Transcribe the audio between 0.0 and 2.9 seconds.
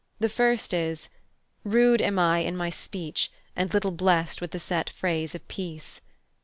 The first is:... Rude am I in my